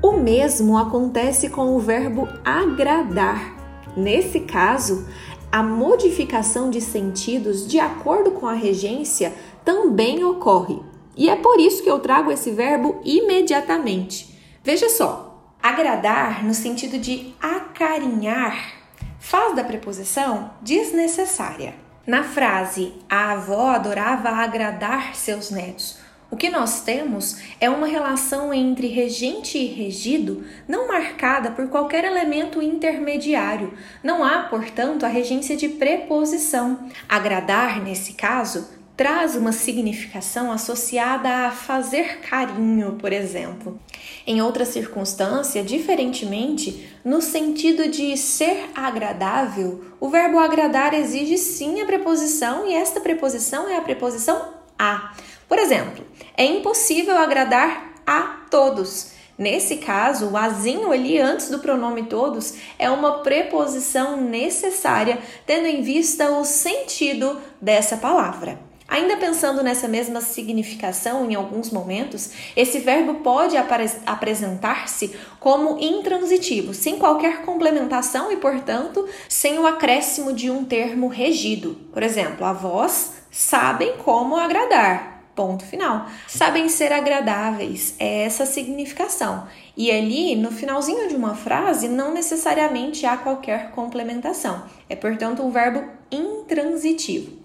O 0.02 0.12
mesmo 0.12 0.78
acontece 0.78 1.48
com 1.48 1.74
o 1.74 1.78
verbo 1.78 2.28
agradar 2.44 3.62
Nesse 3.96 4.40
caso, 4.40 5.06
a 5.50 5.62
modificação 5.62 6.70
de 6.70 6.80
sentidos 6.80 7.66
de 7.66 7.78
acordo 7.78 8.30
com 8.30 8.46
a 8.46 8.54
regência 8.54 9.34
também 9.64 10.24
ocorre. 10.24 10.80
E 11.16 11.28
é 11.28 11.36
por 11.36 11.60
isso 11.60 11.82
que 11.82 11.90
eu 11.90 11.98
trago 12.00 12.30
esse 12.30 12.50
verbo 12.50 13.00
imediatamente. 13.04 14.38
Veja 14.64 14.88
só, 14.88 15.54
agradar 15.62 16.44
no 16.44 16.54
sentido 16.54 16.98
de 16.98 17.34
acarinhar 17.40 18.74
faz 19.18 19.54
da 19.54 19.64
preposição 19.64 20.52
desnecessária. 20.60 21.74
Na 22.06 22.24
frase 22.24 22.94
a 23.08 23.32
avó 23.32 23.68
adorava 23.68 24.30
agradar 24.30 25.14
seus 25.14 25.50
netos, 25.50 25.98
o 26.32 26.36
que 26.36 26.48
nós 26.48 26.80
temos 26.80 27.36
é 27.60 27.68
uma 27.68 27.86
relação 27.86 28.54
entre 28.54 28.86
regente 28.86 29.58
e 29.58 29.66
regido 29.66 30.42
não 30.66 30.88
marcada 30.88 31.50
por 31.50 31.68
qualquer 31.68 32.06
elemento 32.06 32.62
intermediário. 32.62 33.74
Não 34.02 34.24
há, 34.24 34.44
portanto, 34.44 35.04
a 35.04 35.10
regência 35.10 35.54
de 35.54 35.68
preposição. 35.68 36.88
Agradar, 37.06 37.82
nesse 37.82 38.14
caso, 38.14 38.66
traz 39.02 39.34
uma 39.34 39.50
significação 39.50 40.52
associada 40.52 41.28
a 41.28 41.50
fazer 41.50 42.20
carinho, 42.20 42.92
por 43.00 43.12
exemplo. 43.12 43.76
Em 44.24 44.40
outra 44.40 44.64
circunstância, 44.64 45.60
diferentemente, 45.60 46.88
no 47.04 47.20
sentido 47.20 47.88
de 47.88 48.16
ser 48.16 48.70
agradável, 48.76 49.84
o 49.98 50.08
verbo 50.08 50.38
agradar 50.38 50.94
exige 50.94 51.36
sim 51.36 51.80
a 51.80 51.84
preposição 51.84 52.64
e 52.64 52.74
esta 52.74 53.00
preposição 53.00 53.68
é 53.68 53.76
a 53.76 53.80
preposição 53.80 54.54
a. 54.78 55.12
Por 55.48 55.58
exemplo, 55.58 56.04
é 56.36 56.44
impossível 56.44 57.18
agradar 57.18 57.94
a 58.06 58.44
todos. 58.48 59.14
Nesse 59.36 59.78
caso, 59.78 60.28
o 60.28 60.36
azinho 60.36 60.92
ali 60.92 61.18
antes 61.18 61.50
do 61.50 61.58
pronome 61.58 62.04
todos 62.04 62.54
é 62.78 62.88
uma 62.88 63.18
preposição 63.18 64.16
necessária, 64.16 65.18
tendo 65.44 65.66
em 65.66 65.82
vista 65.82 66.30
o 66.30 66.44
sentido 66.44 67.40
dessa 67.60 67.96
palavra. 67.96 68.70
Ainda 68.88 69.16
pensando 69.16 69.62
nessa 69.62 69.88
mesma 69.88 70.20
significação 70.20 71.30
em 71.30 71.34
alguns 71.34 71.70
momentos, 71.70 72.30
esse 72.56 72.78
verbo 72.78 73.14
pode 73.20 73.56
apresentar-se 73.56 75.16
como 75.40 75.78
intransitivo, 75.78 76.74
sem 76.74 76.98
qualquer 76.98 77.42
complementação 77.42 78.30
e, 78.30 78.36
portanto, 78.36 79.08
sem 79.28 79.58
o 79.58 79.66
acréscimo 79.66 80.32
de 80.32 80.50
um 80.50 80.64
termo 80.64 81.08
regido. 81.08 81.76
Por 81.92 82.02
exemplo, 82.02 82.44
avós 82.44 83.12
sabem 83.30 83.96
como 83.98 84.36
agradar. 84.36 85.12
Ponto 85.34 85.64
final. 85.64 86.06
Sabem 86.28 86.68
ser 86.68 86.92
agradáveis, 86.92 87.94
é 87.98 88.24
essa 88.24 88.44
significação. 88.44 89.46
E 89.74 89.90
ali, 89.90 90.36
no 90.36 90.50
finalzinho 90.50 91.08
de 91.08 91.16
uma 91.16 91.34
frase, 91.34 91.88
não 91.88 92.12
necessariamente 92.12 93.06
há 93.06 93.16
qualquer 93.16 93.70
complementação. 93.70 94.64
É, 94.90 94.94
portanto, 94.94 95.42
um 95.42 95.50
verbo 95.50 95.82
intransitivo. 96.10 97.41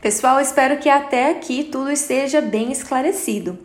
Pessoal, 0.00 0.40
espero 0.40 0.78
que 0.78 0.88
até 0.88 1.30
aqui 1.30 1.62
tudo 1.62 1.90
esteja 1.90 2.40
bem 2.40 2.72
esclarecido. 2.72 3.58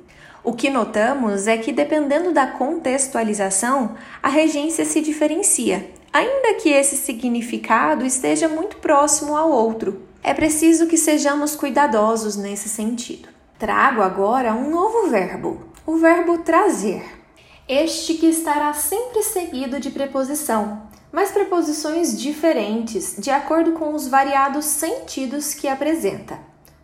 O 0.43 0.51
que 0.51 0.69
notamos 0.69 1.47
é 1.47 1.57
que, 1.57 1.71
dependendo 1.71 2.33
da 2.33 2.45
contextualização, 2.45 3.95
a 4.21 4.27
regência 4.27 4.83
se 4.83 4.99
diferencia, 4.99 5.89
ainda 6.11 6.55
que 6.55 6.69
esse 6.69 6.97
significado 6.97 8.05
esteja 8.05 8.49
muito 8.49 8.75
próximo 8.77 9.37
ao 9.37 9.49
outro. 9.49 10.01
É 10.21 10.33
preciso 10.33 10.87
que 10.87 10.97
sejamos 10.97 11.55
cuidadosos 11.55 12.35
nesse 12.35 12.67
sentido. 12.67 13.29
Trago 13.57 14.01
agora 14.01 14.53
um 14.53 14.69
novo 14.69 15.07
verbo, 15.07 15.69
o 15.85 15.95
verbo 15.95 16.39
trazer. 16.39 17.01
Este 17.65 18.15
que 18.15 18.25
estará 18.25 18.73
sempre 18.73 19.23
seguido 19.23 19.79
de 19.79 19.89
preposição, 19.89 20.81
mas 21.15 21.31
preposições 21.31 22.19
diferentes 22.19 23.15
de 23.17 23.31
acordo 23.31 23.71
com 23.71 23.93
os 23.93 24.05
variados 24.05 24.65
sentidos 24.65 25.53
que 25.53 25.65
apresenta. 25.65 26.37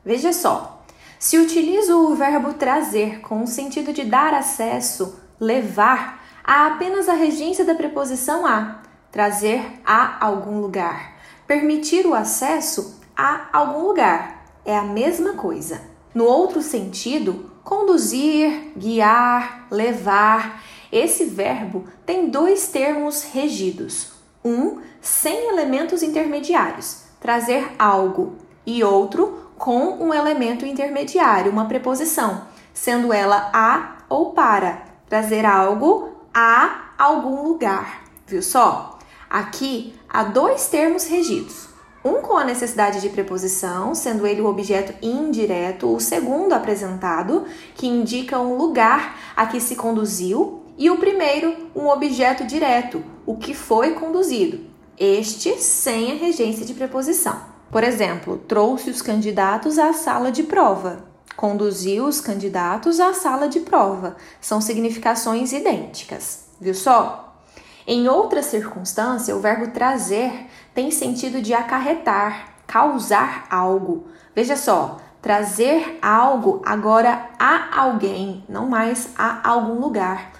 Veja 0.05 0.31
só, 0.31 0.85
se 1.19 1.37
utilizo 1.37 1.97
o 1.97 2.15
verbo 2.15 2.53
trazer 2.53 3.19
com 3.19 3.43
o 3.43 3.47
sentido 3.47 3.91
de 3.91 4.05
dar 4.05 4.33
acesso, 4.33 5.19
levar, 5.37 6.23
há 6.45 6.67
apenas 6.67 7.09
a 7.09 7.13
regência 7.13 7.65
da 7.65 7.75
preposição 7.75 8.47
a, 8.47 8.83
trazer 9.11 9.81
a 9.85 10.25
algum 10.25 10.61
lugar. 10.61 11.17
Permitir 11.45 12.07
o 12.07 12.13
acesso 12.13 13.01
a 13.13 13.49
algum 13.51 13.85
lugar 13.85 14.45
é 14.63 14.77
a 14.77 14.83
mesma 14.83 15.33
coisa. 15.33 15.81
No 16.15 16.23
outro 16.23 16.61
sentido, 16.61 17.51
conduzir, 17.65 18.71
guiar, 18.77 19.67
levar, 19.69 20.63
esse 20.89 21.25
verbo 21.25 21.83
tem 22.05 22.29
dois 22.29 22.69
termos 22.69 23.23
regidos 23.23 24.20
um 24.43 24.79
sem 24.99 25.49
elementos 25.49 26.03
intermediários, 26.03 27.03
trazer 27.19 27.71
algo, 27.77 28.35
e 28.65 28.83
outro 28.83 29.51
com 29.57 30.03
um 30.03 30.13
elemento 30.13 30.65
intermediário, 30.65 31.51
uma 31.51 31.65
preposição, 31.65 32.47
sendo 32.73 33.13
ela 33.13 33.49
a 33.53 33.97
ou 34.09 34.31
para, 34.31 34.83
trazer 35.07 35.45
algo 35.45 36.09
a 36.33 36.93
algum 36.97 37.43
lugar. 37.43 38.03
Viu 38.25 38.41
só? 38.41 38.97
Aqui 39.29 39.93
há 40.09 40.23
dois 40.23 40.67
termos 40.67 41.05
regidos. 41.05 41.69
Um 42.03 42.21
com 42.21 42.35
a 42.35 42.43
necessidade 42.43 42.99
de 42.99 43.09
preposição, 43.09 43.93
sendo 43.93 44.25
ele 44.25 44.41
o 44.41 44.47
objeto 44.47 44.93
indireto, 45.05 45.93
o 45.93 45.99
segundo 45.99 46.53
apresentado, 46.53 47.45
que 47.75 47.87
indica 47.87 48.39
um 48.39 48.57
lugar 48.57 49.15
a 49.35 49.45
que 49.45 49.59
se 49.59 49.75
conduziu 49.75 50.60
e 50.77 50.89
o 50.89 50.97
primeiro, 50.97 51.69
um 51.75 51.87
objeto 51.87 52.45
direto, 52.45 53.03
o 53.25 53.37
que 53.37 53.53
foi 53.53 53.93
conduzido, 53.93 54.59
este 54.97 55.57
sem 55.57 56.11
a 56.11 56.15
regência 56.15 56.65
de 56.65 56.73
preposição. 56.73 57.41
Por 57.71 57.83
exemplo, 57.83 58.37
trouxe 58.37 58.89
os 58.89 59.01
candidatos 59.01 59.79
à 59.79 59.93
sala 59.93 60.31
de 60.31 60.43
prova, 60.43 61.05
conduziu 61.35 62.05
os 62.05 62.19
candidatos 62.19 62.99
à 62.99 63.13
sala 63.13 63.47
de 63.47 63.61
prova. 63.61 64.15
São 64.39 64.61
significações 64.61 65.53
idênticas, 65.53 66.45
viu 66.59 66.73
só? 66.73 67.35
Em 67.87 68.07
outra 68.07 68.43
circunstância, 68.43 69.35
o 69.35 69.39
verbo 69.39 69.71
trazer 69.71 70.47
tem 70.73 70.91
sentido 70.91 71.41
de 71.41 71.53
acarretar, 71.53 72.55
causar 72.67 73.47
algo. 73.49 74.05
Veja 74.35 74.55
só, 74.55 74.97
trazer 75.21 75.97
algo 76.01 76.61
agora 76.65 77.29
a 77.39 77.81
alguém, 77.81 78.43
não 78.47 78.67
mais 78.67 79.09
a 79.17 79.47
algum 79.49 79.79
lugar. 79.79 80.31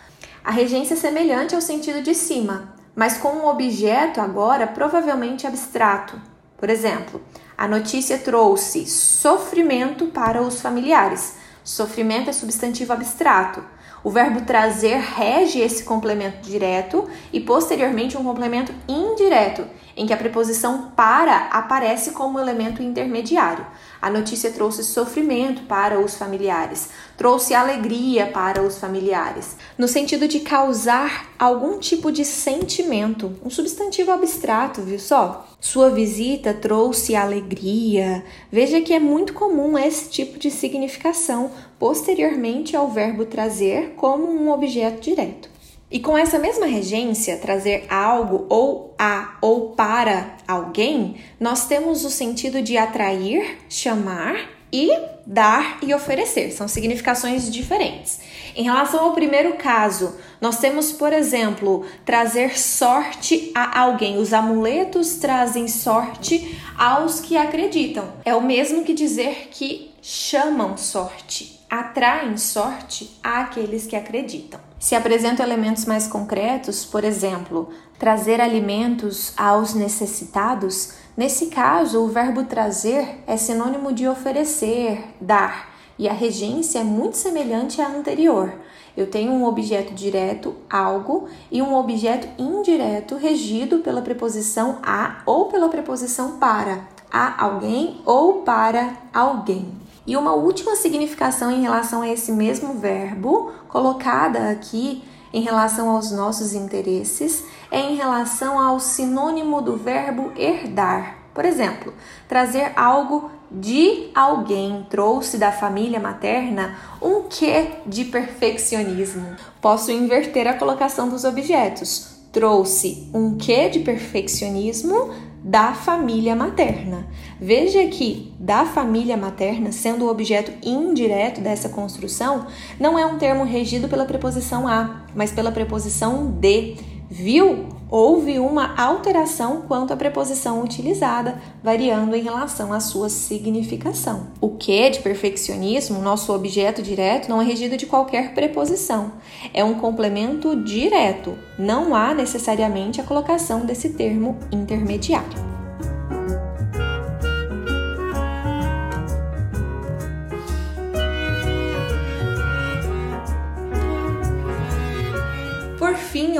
A 0.44 0.50
regência 0.50 0.96
é 0.96 0.98
semelhante 0.98 1.54
ao 1.54 1.62
sentido 1.62 2.02
de 2.02 2.16
cima, 2.16 2.74
mas 2.96 3.16
com 3.18 3.30
um 3.30 3.48
objeto 3.48 4.20
agora 4.20 4.66
provavelmente 4.66 5.46
abstrato. 5.46 6.20
Por 6.58 6.68
exemplo, 6.68 7.22
a 7.56 7.68
notícia 7.68 8.18
trouxe 8.18 8.88
sofrimento 8.88 10.08
para 10.08 10.42
os 10.42 10.60
familiares. 10.60 11.36
Sofrimento 11.64 12.32
é 12.32 12.34
substantivo 12.34 12.92
abstrato. 12.92 13.64
O 14.04 14.10
verbo 14.10 14.42
trazer 14.42 14.98
rege 14.98 15.60
esse 15.60 15.84
complemento 15.84 16.42
direto 16.42 17.08
e 17.32 17.40
posteriormente 17.40 18.18
um 18.18 18.24
complemento 18.24 18.74
indireto, 18.88 19.64
em 19.96 20.08
que 20.08 20.14
a 20.14 20.18
preposição 20.18 20.92
para 20.96 21.50
aparece 21.52 22.12
como 22.12 22.40
elemento 22.40 22.82
intermediário. 22.82 23.64
A 24.02 24.10
notícia 24.10 24.50
trouxe 24.50 24.84
sofrimento 24.84 25.62
para 25.64 26.00
os 26.00 26.16
familiares, 26.16 26.90
trouxe 27.16 27.54
alegria 27.54 28.26
para 28.26 28.64
os 28.64 28.80
familiares, 28.80 29.56
no 29.78 29.88
sentido 29.88 30.28
de 30.28 30.40
causar 30.40 31.30
algum 31.38 31.78
tipo 31.78 32.12
de 32.12 32.26
sentimento, 32.26 33.38
um 33.46 33.50
substantivo 33.52 34.10
abstrato, 34.12 34.82
viu 34.82 34.98
só? 34.98 35.48
Sua 35.60 35.92
visita 35.92 36.52
trouxe 36.52 37.16
alegria. 37.16 38.26
Veja 38.52 38.82
que 38.82 38.92
é 38.94 39.00
muito 39.00 39.34
comum 39.34 39.78
esse 39.78 40.10
tipo 40.10 40.40
de 40.40 40.50
significação 40.50 41.52
posteriormente 41.78 42.76
ao 42.76 42.90
verbo 42.90 43.26
trazer 43.26 43.94
como 43.96 44.26
um 44.26 44.52
objeto 44.52 45.00
direto. 45.02 45.51
E 45.92 46.00
com 46.00 46.18
essa 46.18 46.40
mesma 46.40 46.66
regência, 46.66 47.38
trazer 47.38 47.86
algo 47.90 48.46
ou 48.48 48.96
a 48.98 49.38
ou 49.42 49.72
para 49.72 50.38
alguém, 50.48 51.18
nós 51.38 51.68
temos 51.68 52.06
o 52.06 52.10
sentido 52.10 52.62
de 52.62 52.78
atrair, 52.78 53.58
chamar 53.68 54.50
e 54.72 54.90
dar 55.26 55.80
e 55.82 55.94
oferecer. 55.94 56.52
São 56.52 56.66
significações 56.66 57.52
diferentes. 57.52 58.22
Em 58.56 58.64
relação 58.64 59.04
ao 59.04 59.14
primeiro 59.14 59.58
caso, 59.58 60.16
nós 60.40 60.60
temos, 60.60 60.94
por 60.94 61.12
exemplo, 61.12 61.86
trazer 62.06 62.58
sorte 62.58 63.52
a 63.54 63.82
alguém. 63.82 64.18
Os 64.18 64.32
amuletos 64.32 65.16
trazem 65.16 65.68
sorte 65.68 66.58
aos 66.78 67.20
que 67.20 67.36
acreditam. 67.36 68.14
É 68.24 68.34
o 68.34 68.42
mesmo 68.42 68.86
que 68.86 68.94
dizer 68.94 69.50
que 69.52 69.92
chamam 70.02 70.78
sorte, 70.78 71.60
atraem 71.70 72.38
sorte 72.38 73.12
àqueles 73.22 73.86
que 73.86 73.96
acreditam. 73.96 74.71
Se 74.82 74.96
apresentam 74.96 75.46
elementos 75.46 75.86
mais 75.86 76.08
concretos, 76.08 76.84
por 76.84 77.04
exemplo, 77.04 77.70
trazer 78.00 78.42
alimentos 78.42 79.32
aos 79.38 79.76
necessitados, 79.76 80.94
nesse 81.16 81.46
caso 81.52 82.04
o 82.04 82.08
verbo 82.08 82.46
trazer 82.46 83.24
é 83.28 83.38
sinônimo 83.38 83.94
de 83.94 84.08
oferecer, 84.08 85.04
dar, 85.22 85.70
e 86.00 86.10
a 86.10 86.14
regência 86.14 86.80
é 86.80 86.84
muito 86.84 87.16
semelhante 87.16 87.80
à 87.80 87.88
anterior. 87.88 88.52
Eu 88.98 89.06
tenho 89.06 89.32
um 89.32 89.46
objeto 89.46 89.94
direto, 89.94 90.56
algo, 90.68 91.30
e 91.52 91.62
um 91.62 91.76
objeto 91.76 92.28
indireto 92.42 93.18
regido 93.18 93.80
pela 93.82 94.02
preposição 94.02 94.80
a 94.82 95.22
ou 95.28 95.46
pela 95.46 95.70
preposição 95.70 96.40
para, 96.40 96.88
a 97.12 97.44
alguém 97.46 98.02
ou 98.04 98.42
para 98.42 98.98
alguém. 99.14 99.91
E 100.06 100.18
uma 100.18 100.34
última 100.34 100.76
significação 100.76 101.52
em 101.52 101.62
relação 101.62 102.02
a 102.02 102.10
esse 102.10 102.32
mesmo 102.32 102.74
verbo, 102.74 103.52
colocada 103.68 104.50
aqui 104.50 105.04
em 105.34 105.42
relação 105.42 105.90
aos 105.90 106.12
nossos 106.12 106.54
interesses, 106.54 107.44
é 107.70 107.80
em 107.80 107.96
relação 107.96 108.60
ao 108.60 108.80
sinônimo 108.80 109.62
do 109.62 109.78
verbo 109.78 110.32
herdar. 110.36 111.18
Por 111.34 111.46
exemplo, 111.46 111.94
trazer 112.28 112.74
algo 112.76 113.32
de 113.50 114.10
alguém 114.14 114.86
trouxe 114.90 115.38
da 115.38 115.52
família 115.52 116.00
materna 116.00 116.78
um 117.02 117.24
quê 117.24 117.68
de 117.86 118.06
perfeccionismo. 118.06 119.36
Posso 119.62 119.92
inverter 119.92 120.48
a 120.48 120.54
colocação 120.54 121.10
dos 121.10 121.24
objetos. 121.24 122.18
Trouxe 122.32 123.10
um 123.14 123.38
quê 123.38 123.70
de 123.70 123.80
perfeccionismo 123.80 125.14
da 125.44 125.74
família 125.74 126.36
materna. 126.36 127.08
Veja 127.44 127.84
que 127.88 128.32
da 128.40 128.66
família 128.66 129.18
materna, 129.18 129.72
sendo 129.72 130.06
o 130.06 130.10
objeto 130.10 130.52
indireto 130.62 131.42
dessa 131.42 131.70
construção, 131.70 132.46
não 132.80 133.00
é 133.00 133.04
um 133.04 133.18
termo 133.18 133.44
regido 133.44 133.90
pela 133.90 134.06
preposição 134.06 134.68
a, 134.68 135.02
mas 135.16 135.32
pela 135.32 135.52
preposição 135.52 136.28
de. 136.40 136.76
Viu? 137.10 137.66
Houve 137.90 138.40
uma 138.40 138.80
alteração 138.80 139.64
quanto 139.68 139.92
à 139.92 139.98
preposição 139.98 140.64
utilizada, 140.64 141.42
variando 141.62 142.16
em 142.16 142.22
relação 142.22 142.72
à 142.72 142.80
sua 142.80 143.10
significação. 143.10 144.28
O 144.40 144.52
que 144.52 144.90
de 144.92 145.00
perfeccionismo, 145.00 146.00
nosso 146.00 146.32
objeto 146.34 146.82
direto, 146.82 147.28
não 147.28 147.42
é 147.42 147.44
regido 147.44 147.76
de 147.76 147.88
qualquer 147.88 148.34
preposição. 148.34 149.14
É 149.54 149.62
um 149.62 149.74
complemento 149.74 150.56
direto. 150.64 151.38
Não 151.60 151.94
há 151.94 152.14
necessariamente 152.14 153.02
a 153.02 153.04
colocação 153.04 153.66
desse 153.66 153.90
termo 153.90 154.38
intermediário. 154.54 155.51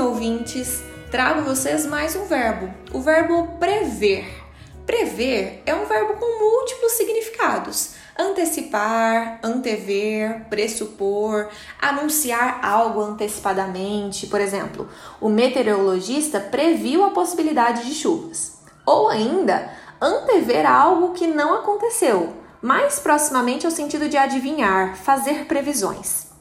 Ouvintes, 0.02 0.82
trago 1.10 1.42
vocês 1.42 1.86
mais 1.86 2.16
um 2.16 2.24
verbo, 2.24 2.72
o 2.92 3.00
verbo 3.00 3.56
prever. 3.58 4.42
Prever 4.84 5.62
é 5.64 5.72
um 5.72 5.86
verbo 5.86 6.14
com 6.14 6.40
múltiplos 6.40 6.92
significados. 6.92 7.94
Antecipar, 8.18 9.38
antever, 9.42 10.44
pressupor, 10.50 11.48
anunciar 11.80 12.58
algo 12.64 13.00
antecipadamente. 13.00 14.26
Por 14.26 14.40
exemplo, 14.40 14.88
o 15.20 15.28
meteorologista 15.28 16.40
previu 16.40 17.04
a 17.04 17.10
possibilidade 17.10 17.86
de 17.86 17.94
chuvas. 17.94 18.58
Ou 18.84 19.08
ainda, 19.08 19.70
antever 20.00 20.66
algo 20.66 21.12
que 21.12 21.28
não 21.28 21.54
aconteceu, 21.54 22.34
mais 22.60 22.98
proximamente 22.98 23.66
ao 23.66 23.72
sentido 23.72 24.08
de 24.08 24.16
adivinhar, 24.16 24.96
fazer 24.96 25.46
previsões. 25.46 26.31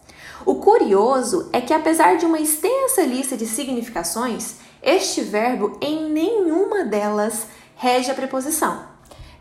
O 0.45 0.55
curioso 0.55 1.49
é 1.53 1.61
que, 1.61 1.73
apesar 1.73 2.17
de 2.17 2.25
uma 2.25 2.39
extensa 2.39 3.03
lista 3.03 3.37
de 3.37 3.45
significações, 3.45 4.55
este 4.81 5.21
verbo 5.21 5.77
em 5.79 6.09
nenhuma 6.09 6.83
delas 6.83 7.47
rege 7.75 8.09
a 8.09 8.15
preposição. 8.15 8.91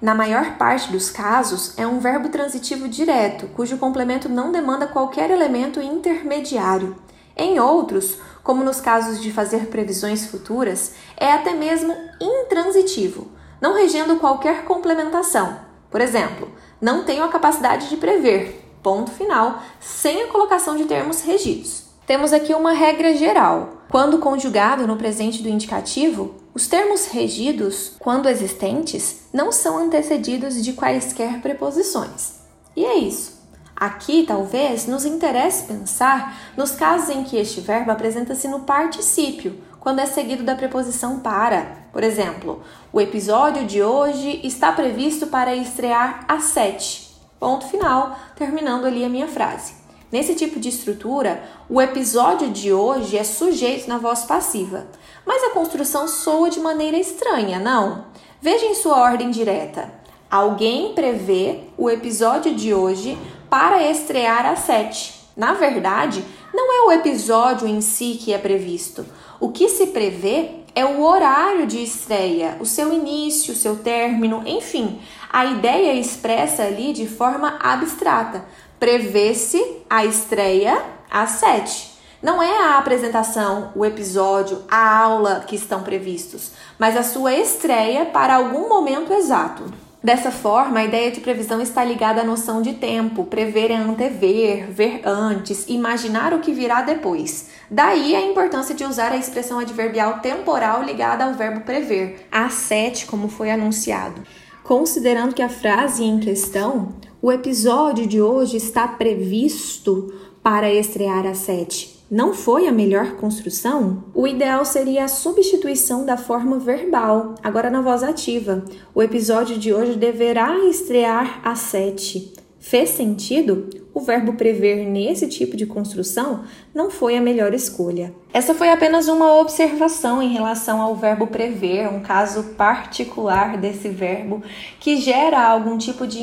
Na 0.01 0.15
maior 0.15 0.57
parte 0.57 0.91
dos 0.91 1.11
casos, 1.11 1.79
é 1.79 1.87
um 1.87 2.01
verbo 2.01 2.29
transitivo 2.29 2.89
direto, 2.89 3.49
cujo 3.49 3.79
complemento 3.79 4.29
não 4.29 4.51
demanda 4.51 4.87
qualquer 4.87 5.31
elemento 5.31 5.81
intermediário. 5.81 6.97
Em 7.37 7.59
outros, 7.61 8.19
como 8.43 8.65
nos 8.65 8.81
casos 8.81 9.21
de 9.21 9.33
fazer 9.33 9.67
previsões 9.67 10.27
futuras, 10.27 10.95
é 11.17 11.33
até 11.33 11.55
mesmo 11.55 11.95
intransitivo, 12.21 13.31
não 13.61 13.75
regendo 13.75 14.17
qualquer 14.17 14.65
complementação. 14.65 15.61
Por 15.91 16.01
exemplo, 16.01 16.51
não 16.81 17.05
tenho 17.05 17.25
a 17.25 17.29
capacidade 17.29 17.89
de 17.89 17.97
prever, 17.97 18.70
ponto 18.83 19.11
final, 19.11 19.63
sem 19.81 20.23
a 20.23 20.29
colocação 20.29 20.77
de 20.77 20.85
termos 20.85 21.23
regidos. 21.23 21.85
Temos 22.07 22.33
aqui 22.33 22.55
uma 22.55 22.73
regra 22.73 23.15
geral. 23.15 23.85
Quando 23.89 24.19
conjugado 24.19 24.87
no 24.87 24.97
presente 24.97 25.43
do 25.43 25.49
indicativo, 25.49 26.35
os 26.53 26.67
termos 26.67 27.07
regidos, 27.07 27.93
quando 27.99 28.29
existentes, 28.29 29.29
não 29.33 29.53
são 29.53 29.79
antecedidos 29.79 30.63
de 30.63 30.73
quaisquer 30.73 31.41
preposições. 31.41 32.41
E 32.75 32.85
é 32.85 32.97
isso. 32.97 33.41
Aqui, 33.77 34.25
talvez, 34.27 34.87
nos 34.87 35.05
interesse 35.05 35.65
pensar 35.65 36.37
nos 36.57 36.73
casos 36.73 37.09
em 37.11 37.25
que 37.25 37.37
este 37.37 37.61
verbo 37.61 37.91
apresenta-se 37.91 38.47
no 38.47 38.61
particípio, 38.61 39.59
quando 39.81 40.01
é 40.01 40.07
seguido 40.07 40.43
da 40.43 40.55
preposição 40.55 41.21
para. 41.21 41.87
Por 41.93 42.03
exemplo, 42.03 42.63
o 42.93 43.01
episódio 43.01 43.65
de 43.65 43.83
hoje 43.83 44.41
está 44.45 44.71
previsto 44.73 45.29
para 45.29 45.55
estrear 45.55 46.25
às 46.29 46.45
7. 46.45 47.10
Ponto 47.41 47.67
final, 47.67 48.19
terminando 48.37 48.85
ali 48.85 49.03
a 49.03 49.09
minha 49.09 49.27
frase. 49.27 49.73
Nesse 50.13 50.35
tipo 50.35 50.61
de 50.61 50.69
estrutura, 50.69 51.43
o 51.71 51.81
episódio 51.81 52.51
de 52.51 52.71
hoje 52.71 53.17
é 53.17 53.25
sujeito 53.25 53.89
na 53.89 53.97
voz 53.97 54.25
passiva, 54.25 54.87
mas 55.25 55.43
a 55.45 55.51
construção 55.51 56.07
soa 56.07 56.51
de 56.51 56.61
maneira 56.61 56.99
estranha, 56.99 57.59
não? 57.59 58.05
Veja 58.43 58.67
em 58.67 58.75
sua 58.75 59.01
ordem 59.01 59.31
direta. 59.31 59.91
Alguém 60.31 60.93
prevê 60.95 61.61
o 61.79 61.89
episódio 61.89 62.55
de 62.55 62.75
hoje 62.75 63.17
para 63.49 63.91
estrear 63.91 64.45
às 64.45 64.59
7. 64.61 65.31
Na 65.35 65.55
verdade, 65.55 66.23
não 66.53 66.71
é 66.73 66.87
o 66.89 66.93
episódio 66.93 67.67
em 67.67 67.81
si 67.81 68.19
que 68.21 68.35
é 68.35 68.39
previsto. 68.39 69.07
O 69.41 69.51
que 69.51 69.67
se 69.71 69.87
prevê 69.87 70.60
é 70.75 70.85
o 70.85 71.03
horário 71.03 71.67
de 71.67 71.83
estreia, 71.83 72.57
o 72.61 72.67
seu 72.67 72.93
início, 72.93 73.53
o 73.53 73.57
seu 73.57 73.77
término, 73.77 74.43
enfim, 74.47 75.01
a 75.33 75.45
ideia 75.45 75.95
expressa 75.95 76.63
ali 76.65 76.93
de 76.93 77.07
forma 77.07 77.57
abstrata. 77.61 78.45
Prevê-se 78.79 79.63
a 79.89 80.05
estreia 80.05 80.83
às 81.11 81.31
sete. 81.31 81.91
Não 82.23 82.43
é 82.43 82.65
a 82.65 82.79
apresentação, 82.79 83.73
o 83.75 83.85
episódio, 83.85 84.63
a 84.71 84.99
aula 84.99 85.45
que 85.47 85.57
estão 85.57 85.83
previstos, 85.83 86.53
mas 86.79 86.97
a 86.97 87.03
sua 87.03 87.33
estreia 87.33 88.07
para 88.07 88.37
algum 88.37 88.69
momento 88.69 89.13
exato. 89.13 89.65
Dessa 90.03 90.31
forma, 90.31 90.81
a 90.81 90.85
ideia 90.85 91.11
de 91.11 91.21
previsão 91.21 91.61
está 91.61 91.85
ligada 91.85 92.23
à 92.23 92.25
noção 92.25 92.63
de 92.63 92.73
tempo, 92.73 93.25
prever 93.25 93.71
é 93.71 93.77
antever, 93.77 94.71
ver 94.71 95.03
antes, 95.05 95.69
imaginar 95.69 96.33
o 96.33 96.39
que 96.39 96.53
virá 96.53 96.81
depois. 96.81 97.51
Daí 97.71 98.17
a 98.17 98.23
importância 98.23 98.75
de 98.75 98.83
usar 98.83 99.13
a 99.13 99.19
expressão 99.19 99.59
adverbial 99.59 100.21
temporal 100.21 100.83
ligada 100.83 101.25
ao 101.25 101.35
verbo 101.35 101.61
prever, 101.61 102.27
às 102.33 102.55
sete, 102.55 103.05
como 103.05 103.29
foi 103.29 103.51
anunciado. 103.51 104.23
Considerando 104.65 105.35
que 105.35 105.43
a 105.43 105.51
frase 105.51 106.03
em 106.03 106.19
questão, 106.19 106.95
o 107.21 107.31
episódio 107.31 108.07
de 108.07 108.23
hoje 108.23 108.57
está 108.57 108.89
previsto 108.89 110.15
para 110.43 110.73
estrear 110.73 111.27
às 111.27 111.39
sete, 111.39 111.90
não 112.11 112.35
foi 112.35 112.67
a 112.67 112.73
melhor 112.73 113.13
construção? 113.13 114.05
O 114.13 114.27
ideal 114.27 114.65
seria 114.65 115.05
a 115.05 115.09
substituição 115.09 116.05
da 116.05 116.17
forma 116.17 116.59
verbal, 116.59 117.37
agora 117.41 117.71
na 117.71 117.81
voz 117.81 118.03
ativa. 118.03 118.65
O 118.93 119.01
episódio 119.01 119.57
de 119.57 119.73
hoje 119.73 119.95
deverá 119.97 120.59
estrear 120.69 121.41
às 121.45 121.61
sete. 121.61 122.35
Fez 122.59 122.91
sentido? 122.91 123.71
O 123.95 124.01
verbo 124.01 124.33
prever 124.35 124.87
nesse 124.87 125.29
tipo 125.29 125.57
de 125.57 125.67
construção 125.67 126.45
não 126.75 126.91
foi 126.91 127.17
a 127.17 127.21
melhor 127.21 127.55
escolha. 127.55 128.13
Essa 128.33 128.55
foi 128.55 128.71
apenas 128.71 129.09
uma 129.09 129.37
observação 129.37 130.21
em 130.21 130.33
relação 130.33 130.81
ao 130.81 130.95
verbo 130.95 131.29
prever, 131.29 131.89
um 131.89 132.01
caso 132.01 132.43
particular 132.57 133.57
desse 133.57 133.89
verbo 133.89 134.43
que 134.79 134.97
gera 134.97 135.43
algum 135.43 135.79
tipo 135.79 136.07
de 136.07 136.19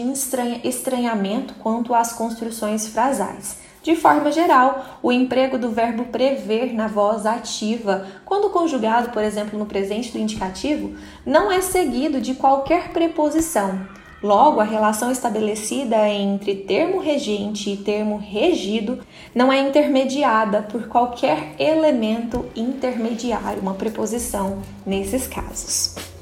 estranhamento 0.63 1.55
quanto 1.55 1.93
às 1.93 2.13
construções 2.13 2.87
frasais. 2.87 3.66
De 3.87 3.95
forma 3.95 4.33
geral, 4.33 4.99
o 5.01 5.13
emprego 5.13 5.57
do 5.57 5.69
verbo 5.69 6.03
prever 6.07 6.73
na 6.73 6.89
voz 6.89 7.25
ativa, 7.25 8.05
quando 8.25 8.49
conjugado, 8.49 9.11
por 9.11 9.23
exemplo, 9.23 9.57
no 9.57 9.65
presente 9.65 10.11
do 10.11 10.17
indicativo, 10.17 10.97
não 11.25 11.49
é 11.49 11.61
seguido 11.61 12.19
de 12.19 12.35
qualquer 12.35 12.89
preposição. 12.89 13.87
Logo, 14.21 14.59
a 14.59 14.65
relação 14.65 15.09
estabelecida 15.09 16.05
entre 16.09 16.53
termo 16.53 16.99
regente 16.99 17.69
e 17.69 17.77
termo 17.77 18.17
regido 18.17 18.99
não 19.33 19.53
é 19.53 19.61
intermediada 19.61 20.63
por 20.63 20.89
qualquer 20.89 21.55
elemento 21.57 22.43
intermediário, 22.57 23.61
uma 23.61 23.75
preposição 23.75 24.61
nesses 24.85 25.27
casos. 25.27 26.16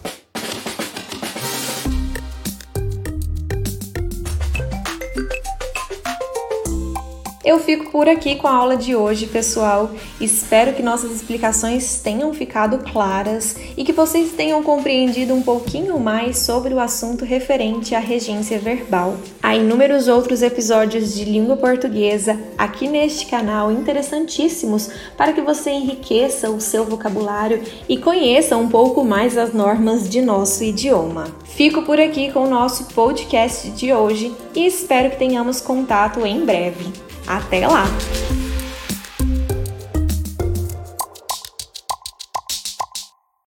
Eu 7.46 7.60
fico 7.60 7.92
por 7.92 8.10
aqui 8.10 8.36
com 8.38 8.48
a 8.48 8.56
aula 8.56 8.76
de 8.76 8.96
hoje, 8.96 9.28
pessoal. 9.28 9.92
Espero 10.20 10.74
que 10.74 10.82
nossas 10.82 11.12
explicações 11.12 12.02
tenham 12.02 12.34
ficado 12.34 12.80
claras 12.92 13.56
e 13.78 13.84
que 13.84 13.94
vocês 13.94 14.32
tenham 14.32 14.64
compreendido 14.64 15.32
um 15.32 15.44
pouquinho 15.44 16.00
mais 16.00 16.40
sobre 16.40 16.74
o 16.74 16.80
assunto 16.80 17.24
referente 17.24 17.94
à 17.94 18.00
regência 18.00 18.58
verbal. 18.58 19.18
Há 19.44 19.56
inúmeros 19.56 20.08
outros 20.08 20.42
episódios 20.42 21.14
de 21.14 21.24
língua 21.24 21.56
portuguesa 21.56 22.36
aqui 22.58 22.88
neste 22.88 23.28
canal 23.28 23.72
interessantíssimos 23.72 24.90
para 25.16 25.32
que 25.32 25.42
você 25.42 25.70
enriqueça 25.70 26.50
o 26.50 26.60
seu 26.60 26.84
vocabulário 26.84 27.62
e 27.88 27.96
conheça 27.96 28.58
um 28.58 28.68
pouco 28.68 29.06
mais 29.06 29.38
as 29.38 29.54
normas 29.54 30.10
de 30.10 30.20
nosso 30.20 30.64
idioma. 30.64 31.28
Fico 31.44 31.84
por 31.84 32.00
aqui 32.00 32.32
com 32.32 32.46
o 32.46 32.50
nosso 32.50 32.86
podcast 32.86 33.70
de 33.70 33.94
hoje 33.94 34.36
e 34.56 34.66
espero 34.66 35.12
que 35.12 35.18
tenhamos 35.18 35.62
contato 35.62 36.26
em 36.26 36.44
breve. 36.44 37.05
Até 37.28 37.68
lá! 37.68 37.86